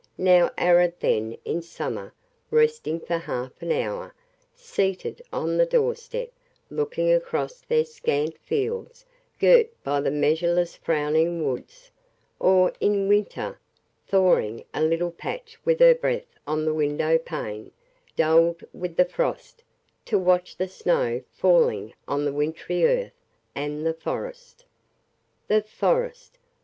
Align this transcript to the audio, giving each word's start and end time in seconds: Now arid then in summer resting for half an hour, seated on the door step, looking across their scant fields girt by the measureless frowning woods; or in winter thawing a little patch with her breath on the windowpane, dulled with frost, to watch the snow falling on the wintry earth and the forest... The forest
Now 0.17 0.49
arid 0.57 0.95
then 0.99 1.37
in 1.45 1.61
summer 1.61 2.11
resting 2.49 2.99
for 2.99 3.19
half 3.19 3.61
an 3.61 3.71
hour, 3.71 4.15
seated 4.55 5.21
on 5.31 5.57
the 5.57 5.65
door 5.67 5.93
step, 5.93 6.31
looking 6.71 7.13
across 7.13 7.61
their 7.61 7.85
scant 7.85 8.35
fields 8.39 9.05
girt 9.37 9.67
by 9.83 10.01
the 10.01 10.09
measureless 10.09 10.75
frowning 10.75 11.45
woods; 11.45 11.91
or 12.39 12.73
in 12.79 13.07
winter 13.09 13.59
thawing 14.07 14.65
a 14.73 14.81
little 14.81 15.11
patch 15.11 15.59
with 15.65 15.79
her 15.79 15.93
breath 15.93 16.33
on 16.47 16.65
the 16.65 16.73
windowpane, 16.73 17.69
dulled 18.15 18.63
with 18.73 18.97
frost, 19.11 19.63
to 20.05 20.17
watch 20.17 20.57
the 20.57 20.67
snow 20.67 21.21
falling 21.31 21.93
on 22.07 22.25
the 22.25 22.33
wintry 22.33 22.87
earth 22.87 23.19
and 23.53 23.85
the 23.85 23.93
forest... 23.93 24.65
The 25.47 25.61
forest 25.61 26.39